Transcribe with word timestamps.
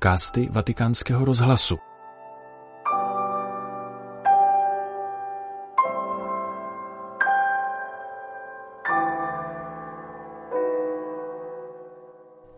podcasty 0.00 0.48
Vatikánského 0.50 1.24
rozhlasu. 1.24 1.78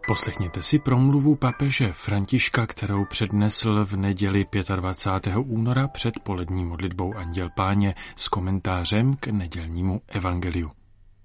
Poslechněte 0.06 0.62
si 0.62 0.78
promluvu 0.78 1.36
papeže 1.36 1.92
Františka, 1.92 2.66
kterou 2.66 3.04
přednesl 3.04 3.84
v 3.84 3.96
neděli 3.96 4.46
25. 4.76 5.36
února 5.36 5.88
před 5.88 6.14
polední 6.22 6.64
modlitbou 6.64 7.14
Anděl 7.14 7.50
Páně 7.56 7.94
s 8.16 8.28
komentářem 8.28 9.14
k 9.16 9.26
nedělnímu 9.26 10.00
evangeliu. 10.08 10.70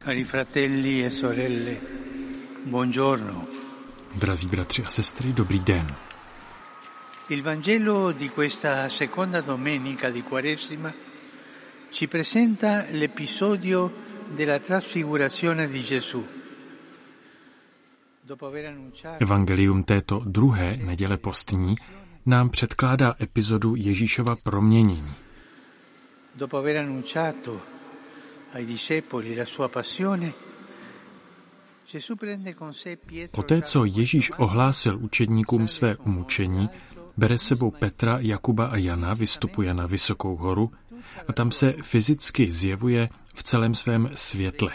Cari 0.03 0.23
fratelli 0.23 1.05
e 1.05 1.11
sorelle, 1.11 1.75
buongiorno. 2.65 3.66
Drazí 4.15 4.47
bratři 4.47 4.83
a 4.83 4.89
sestry, 4.89 5.33
dobrý 5.33 5.59
den. 5.59 5.95
Il 7.29 7.43
Vangelo 7.43 8.11
di 8.11 8.29
questa 8.29 8.89
seconda 8.89 9.41
domenica 9.41 10.09
di 10.09 10.21
Quaresima 10.21 10.93
ci 11.89 12.07
presenta 12.07 12.85
l'episodio 12.91 13.91
della 14.35 14.59
trasfigurazione 14.59 15.67
di 15.67 15.81
Gesù. 15.81 16.25
Evangelium 19.19 19.83
této 19.83 20.21
druhé 20.25 20.77
neděle 20.77 21.17
postní 21.17 21.75
nám 22.25 22.49
předkládá 22.49 23.15
epizodu 23.21 23.75
Ježíšova 23.75 24.35
proměnění. 24.43 25.13
Dopo 26.35 26.57
aver 26.57 26.77
annunciato 26.77 27.61
ai 28.53 28.65
discepoli 28.65 29.35
la 29.35 29.45
sua 29.45 29.67
passione, 29.67 30.33
Poté, 33.31 33.61
co 33.61 33.85
Ježíš 33.85 34.31
ohlásil 34.37 34.97
učedníkům 34.99 35.67
své 35.67 35.95
umučení, 35.95 36.69
bere 37.17 37.37
sebou 37.37 37.71
Petra, 37.71 38.19
Jakuba 38.19 38.65
a 38.65 38.77
Jana, 38.77 39.13
vystupuje 39.13 39.73
na 39.73 39.85
vysokou 39.85 40.35
horu 40.35 40.71
a 41.27 41.33
tam 41.33 41.51
se 41.51 41.73
fyzicky 41.81 42.51
zjevuje 42.51 43.09
v 43.33 43.43
celém 43.43 43.75
svém 43.75 44.09
světle. 44.13 44.71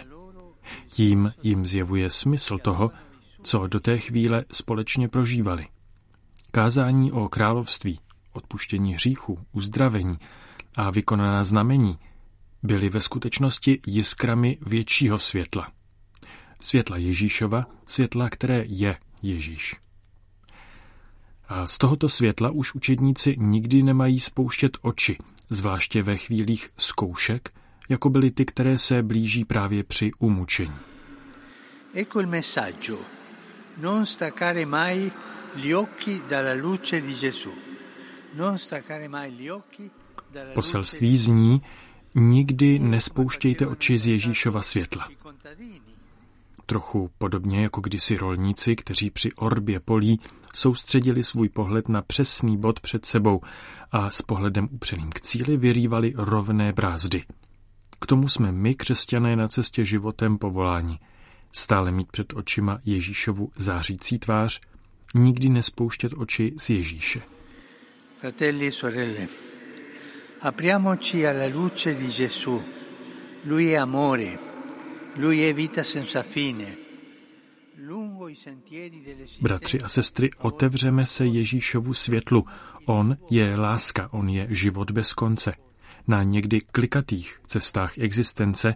Tím 0.88 1.32
jim 1.42 1.66
zjevuje 1.66 2.10
smysl 2.10 2.58
toho, 2.58 2.90
co 3.42 3.66
do 3.66 3.80
té 3.80 3.98
chvíle 3.98 4.44
společně 4.52 5.08
prožívali. 5.08 5.66
Kázání 6.50 7.12
o 7.12 7.28
království, 7.28 8.00
odpuštění 8.32 8.94
hříchů, 8.94 9.38
uzdravení 9.52 10.18
a 10.76 10.90
vykonaná 10.90 11.44
znamení 11.44 11.98
byly 12.62 12.88
ve 12.88 13.00
skutečnosti 13.00 13.80
jiskrami 13.86 14.58
většího 14.66 15.18
světla. 15.18 15.68
Světla 16.62 16.96
Ježíšova, 16.96 17.66
světla, 17.86 18.30
které 18.30 18.64
je 18.66 18.96
Ježíš. 19.22 19.76
A 21.48 21.66
z 21.66 21.78
tohoto 21.78 22.08
světla 22.08 22.50
už 22.50 22.74
učedníci 22.74 23.36
nikdy 23.38 23.82
nemají 23.82 24.20
spouštět 24.20 24.78
oči, 24.82 25.18
zvláště 25.50 26.02
ve 26.02 26.16
chvílích 26.16 26.70
zkoušek, 26.78 27.52
jako 27.88 28.10
byly 28.10 28.30
ty, 28.30 28.44
které 28.44 28.78
se 28.78 29.02
blíží 29.02 29.44
právě 29.44 29.84
při 29.84 30.10
umučení. 30.18 30.76
Ecco 31.94 32.20
il 32.20 32.26
messaggio. 32.26 32.98
Non 33.80 34.06
staccare 34.06 34.66
mai 34.66 35.12
gli 35.54 35.74
occhi 35.74 36.22
dalla 36.28 36.54
luce 36.54 37.00
di 37.00 37.14
Gesù. 37.14 37.52
Non 38.34 38.58
staccare 38.58 39.08
mai 39.08 39.32
gli 39.32 39.50
occhi 39.50 39.90
dalla 40.30 40.54
Poselství 40.54 41.16
zní, 41.16 41.62
nikdy 42.14 42.78
nespouštějte 42.78 43.66
oči 43.66 43.98
z 43.98 44.06
Ježíšova 44.06 44.62
světla. 44.62 45.08
Trochu 46.66 47.10
podobně 47.18 47.60
jako 47.60 47.80
kdysi 47.80 48.16
rolníci, 48.16 48.76
kteří 48.76 49.10
při 49.10 49.32
orbě 49.32 49.80
polí 49.80 50.20
soustředili 50.54 51.22
svůj 51.22 51.48
pohled 51.48 51.88
na 51.88 52.02
přesný 52.02 52.56
bod 52.56 52.80
před 52.80 53.06
sebou 53.06 53.40
a 53.92 54.10
s 54.10 54.22
pohledem 54.22 54.68
upřeným 54.70 55.10
k 55.10 55.20
cíli 55.20 55.56
vyrývali 55.56 56.12
rovné 56.16 56.72
brázdy. 56.72 57.24
K 58.00 58.06
tomu 58.06 58.28
jsme 58.28 58.52
my, 58.52 58.74
křesťané, 58.74 59.36
na 59.36 59.48
cestě 59.48 59.84
životem 59.84 60.38
povoláni. 60.38 60.98
Stále 61.52 61.92
mít 61.92 62.12
před 62.12 62.32
očima 62.32 62.78
Ježíšovu 62.84 63.50
zářící 63.56 64.18
tvář, 64.18 64.60
nikdy 65.14 65.48
nespouštět 65.48 66.12
oči 66.16 66.52
z 66.58 66.70
Ježíše. 66.70 67.22
Fratelli 68.20 68.66
e 68.66 68.72
sorelle, 68.72 69.28
apriamoci 70.40 71.26
alla 71.26 71.46
luce 71.54 71.94
di 71.94 72.06
Gesù. 72.06 72.62
Lui 73.44 73.72
è 73.72 73.76
amore, 73.76 74.51
Bratři 79.40 79.80
a 79.80 79.88
sestry, 79.88 80.30
otevřeme 80.38 81.06
se 81.06 81.26
Ježíšovu 81.26 81.94
světlu. 81.94 82.44
On 82.86 83.16
je 83.30 83.56
láska, 83.56 84.12
on 84.12 84.28
je 84.28 84.46
život 84.50 84.90
bez 84.90 85.12
konce. 85.12 85.52
Na 86.08 86.22
někdy 86.22 86.60
klikatých 86.60 87.40
cestách 87.46 87.98
existence 87.98 88.74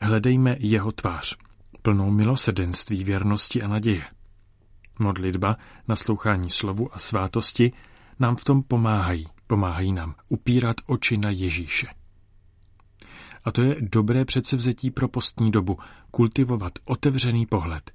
hledejme 0.00 0.56
jeho 0.58 0.92
tvář, 0.92 1.36
plnou 1.82 2.10
milosedenství, 2.10 3.04
věrnosti 3.04 3.62
a 3.62 3.68
naděje. 3.68 4.04
Modlitba, 4.98 5.56
naslouchání 5.88 6.50
slovu 6.50 6.94
a 6.94 6.98
svátosti 6.98 7.72
nám 8.20 8.36
v 8.36 8.44
tom 8.44 8.62
pomáhají. 8.62 9.26
Pomáhají 9.46 9.92
nám 9.92 10.14
upírat 10.28 10.76
oči 10.86 11.16
na 11.16 11.30
Ježíše. 11.30 11.86
A 13.44 13.52
to 13.52 13.62
je 13.62 13.76
dobré 13.80 14.24
předsevzetí 14.24 14.90
pro 14.90 15.08
postní 15.08 15.50
dobu, 15.50 15.78
kultivovat 16.10 16.72
otevřený 16.84 17.46
pohled, 17.46 17.90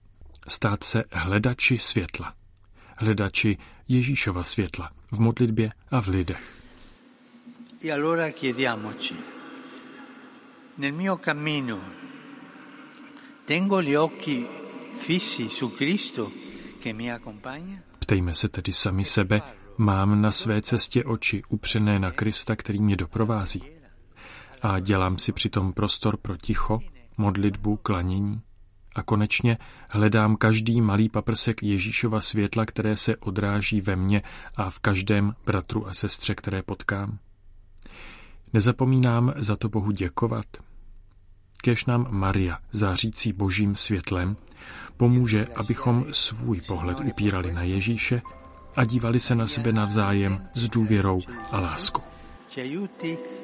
stát 0.47 0.83
se 0.83 1.01
hledači 1.11 1.79
světla, 1.79 2.33
hledači 2.97 3.57
Ježíšova 3.87 4.43
světla 4.43 4.91
v 5.11 5.19
modlitbě 5.19 5.71
a 5.91 6.01
v 6.01 6.07
lidech. 6.07 6.55
E 7.85 7.91
allora 7.91 8.31
chiediamoci, 8.31 9.13
nel 10.77 10.91
mio 10.91 11.17
cammino 11.17 11.79
tengo 13.45 13.81
gli 13.81 13.95
occhi 13.95 14.45
fissi 14.97 15.49
su 15.49 15.73
Cristo 15.75 16.31
che 16.79 16.93
mi 16.93 17.09
accompagna? 17.09 17.81
Ptejme 17.99 18.33
se 18.33 18.49
tedy 18.49 18.71
sami 18.71 19.05
sebe, 19.05 19.41
mám 19.77 20.21
na 20.21 20.31
své 20.31 20.61
cestě 20.61 21.03
oči 21.03 21.41
upřené 21.49 21.99
na 21.99 22.11
Krista, 22.11 22.55
který 22.55 22.81
mě 22.81 22.95
doprovází. 22.95 23.78
A 24.61 24.79
dělám 24.79 25.17
si 25.17 25.31
přitom 25.31 25.73
prostor 25.73 26.17
pro 26.17 26.37
ticho, 26.37 26.79
modlitbu, 27.17 27.77
klanění. 27.77 28.41
A 28.95 29.03
konečně 29.03 29.57
hledám 29.89 30.35
každý 30.35 30.81
malý 30.81 31.09
paprsek 31.09 31.63
Ježíšova 31.63 32.21
světla, 32.21 32.65
které 32.65 32.97
se 32.97 33.17
odráží 33.17 33.81
ve 33.81 33.95
mně 33.95 34.21
a 34.57 34.69
v 34.69 34.79
každém 34.79 35.35
bratru 35.45 35.87
a 35.87 35.93
sestře, 35.93 36.35
které 36.35 36.63
potkám. 36.63 37.19
Nezapomínám 38.53 39.33
za 39.37 39.55
to 39.55 39.69
Bohu 39.69 39.91
děkovat. 39.91 40.45
Kež 41.57 41.85
nám 41.85 42.07
Maria, 42.09 42.59
zářící 42.71 43.33
božím 43.33 43.75
světlem, 43.75 44.37
pomůže, 44.97 45.45
abychom 45.55 46.05
svůj 46.11 46.61
pohled 46.61 46.99
upírali 46.99 47.53
na 47.53 47.63
Ježíše 47.63 48.21
a 48.75 48.85
dívali 48.85 49.19
se 49.19 49.35
na 49.35 49.47
sebe 49.47 49.71
navzájem 49.71 50.49
s 50.53 50.69
důvěrou 50.69 51.19
a 51.51 51.59
láskou. 51.59 52.03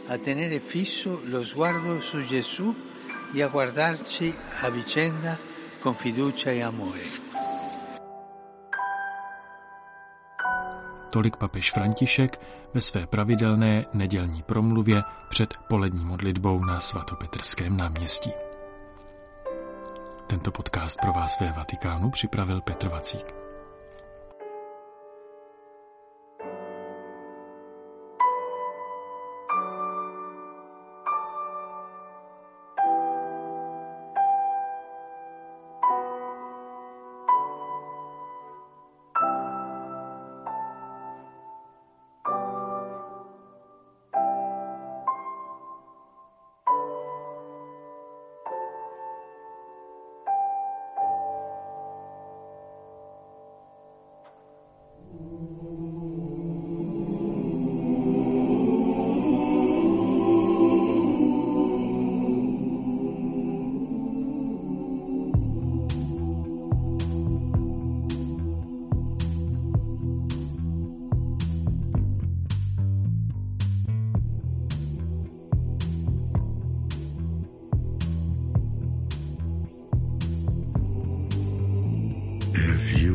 A 0.07 0.17
tenere 0.17 0.59
fisso 0.59 1.21
lo 1.25 1.43
sguardo 1.43 1.99
su 1.99 2.19
Gesù 2.21 2.75
e 3.33 3.41
a 3.41 3.47
guardarci 3.47 4.33
a 4.61 4.69
vicenda 4.69 5.37
con 5.79 5.95
fiducia 5.95 6.51
e 6.51 6.61
amore. 6.61 7.01
Tolik 11.09 11.37
papež 11.37 11.71
František 11.71 12.39
ve 12.73 12.81
své 12.81 13.07
pravidelné 13.07 13.85
nedělní 13.93 14.43
promluvě 14.43 15.03
před 15.29 15.57
polední 15.69 16.05
modlitbou 16.05 16.65
na 16.65 16.79
svatopetrském 16.79 17.77
náměstí. 17.77 18.31
Tento 20.27 20.51
podcast 20.51 21.01
pro 21.01 21.11
vás 21.13 21.39
ve 21.39 21.51
Vatikánu 21.51 22.11
připravil 22.11 22.61
Petr 22.61 22.87
Vacík. 22.87 23.44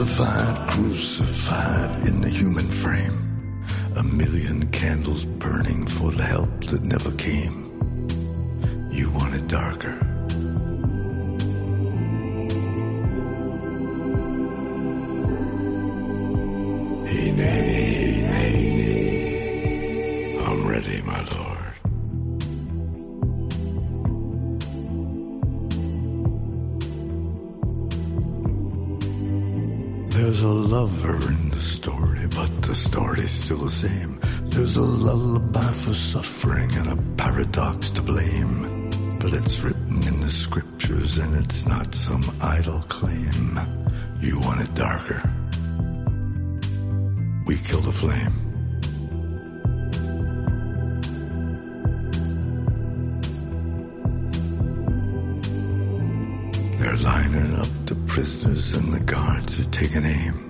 Vilified, 0.00 0.70
crucified 0.70 2.08
in 2.08 2.22
the 2.22 2.30
human 2.30 2.66
frame. 2.66 3.66
A 3.96 4.02
million 4.02 4.66
candles 4.70 5.26
burning 5.26 5.86
for 5.86 6.10
the 6.10 6.24
help 6.24 6.64
that 6.68 6.82
never 6.82 7.10
came. 7.12 7.68
You 8.90 9.10
want 9.10 9.34
it 9.34 9.46
darker. 9.46 9.98
Hey, 17.06 17.30
lover 30.90 31.28
in 31.28 31.50
the 31.50 31.60
story, 31.60 32.26
but 32.34 32.62
the 32.62 32.74
story's 32.74 33.30
still 33.30 33.58
the 33.58 33.70
same. 33.70 34.20
There's 34.44 34.76
a 34.76 34.82
lullaby 34.82 35.72
for 35.72 35.94
suffering 35.94 36.74
and 36.76 36.88
a 36.88 36.96
paradox 37.16 37.90
to 37.90 38.02
blame. 38.02 38.88
But 39.18 39.34
it's 39.34 39.60
written 39.60 40.06
in 40.06 40.20
the 40.20 40.30
scriptures 40.30 41.18
and 41.18 41.34
it's 41.34 41.66
not 41.66 41.94
some 41.94 42.22
idle 42.40 42.82
claim. 42.88 43.60
You 44.20 44.38
want 44.40 44.62
it 44.62 44.74
darker. 44.74 45.22
We 47.46 47.58
kill 47.58 47.80
the 47.80 47.92
flame. 47.92 48.46
They're 56.80 56.96
lining 56.96 57.54
up 57.56 57.68
the 57.84 57.94
prisoners 58.06 58.74
and 58.74 58.94
the 58.94 59.00
guards 59.00 59.60
are 59.60 59.64
taking 59.64 60.06
aim. 60.06 60.49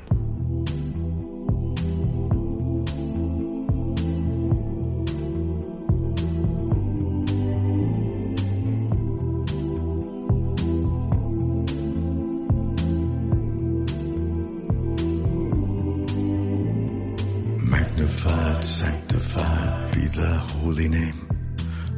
Sanctified 18.61 19.91
be 19.91 20.07
thy 20.07 20.37
holy 20.37 20.87
name. 20.87 21.27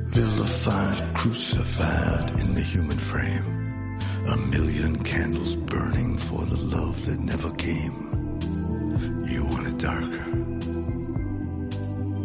Vilified, 0.07 1.13
crucified 1.15 2.31
in 2.39 2.55
the 2.55 2.61
human 2.61 2.97
frame. 2.97 3.99
A 4.27 4.37
million 4.37 5.03
candles 5.03 5.55
burning 5.55 6.17
for 6.17 6.45
the 6.45 6.57
love 6.57 7.05
that 7.05 7.19
never 7.19 7.51
came. 7.51 8.39
You 9.27 9.43
want 9.45 9.67
it 9.67 9.77
darker. 9.77 10.25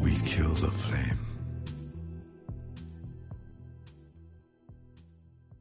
We 0.01 0.15
kill 0.21 0.55
the 0.55 0.71
flame. 0.71 1.28